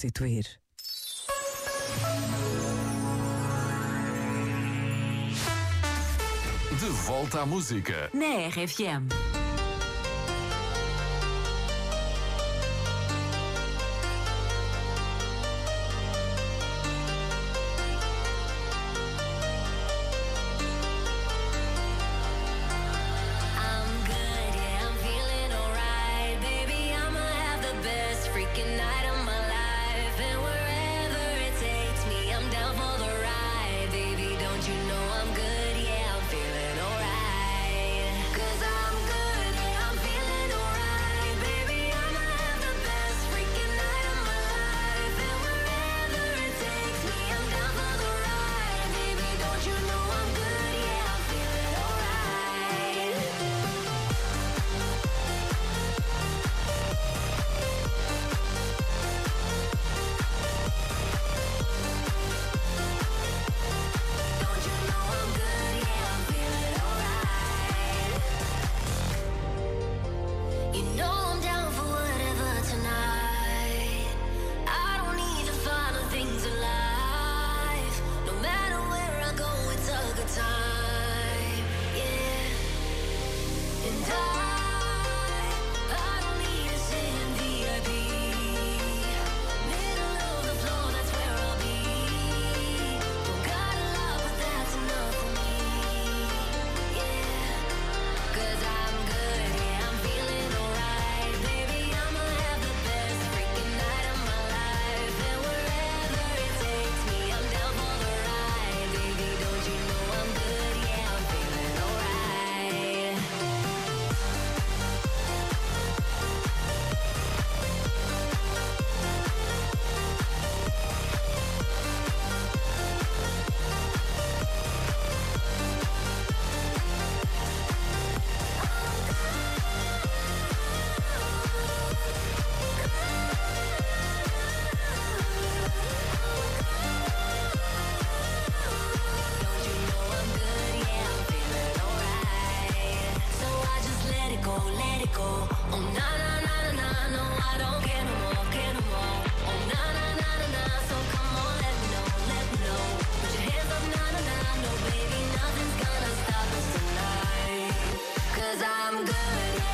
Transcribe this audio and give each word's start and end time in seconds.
substituir. 0.00 0.44
De 6.78 6.86
volta 7.06 7.42
à 7.42 7.46
música. 7.46 8.10
Na 8.14 8.48
RFM. 8.48 9.29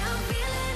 I'm 0.06 0.18
feeling 0.18 0.75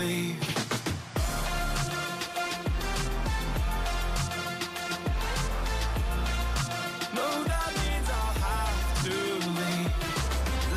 sleep. 0.00 0.36
No, 7.16 7.26
that 7.50 7.70
means 7.80 8.08
I 8.08 8.28
have 8.46 8.80
to 9.04 9.16
leave. 9.58 9.92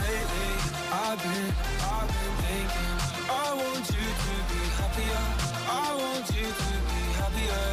Lately, 0.01 0.51
I've 0.91 1.19
been, 1.23 1.51
I've 1.93 2.09
been 2.15 2.35
thinking. 2.43 2.93
I 3.29 3.47
want 3.61 3.85
you 3.95 4.07
to 4.25 4.35
be 4.49 4.61
happier. 4.79 5.23
I 5.69 5.95
want 6.01 6.27
you 6.35 6.47
to 6.63 6.73
be 6.89 7.01
happier. 7.19 7.72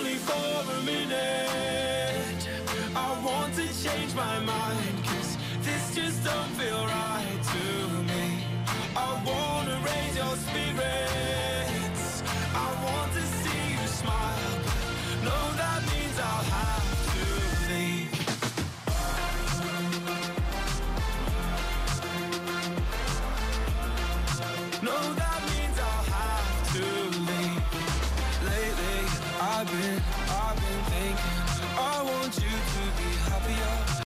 I've 29.61 29.67
been, 29.67 30.01
I've 30.27 30.55
been 30.55 30.83
thinking 30.89 31.77
I 31.77 32.01
want 32.01 32.35
you 32.35 32.49
to 32.49 32.81
be 32.97 33.09
happier. 33.29 33.91